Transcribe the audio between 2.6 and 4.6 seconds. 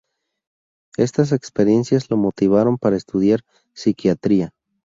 para estudiar psiquiatría.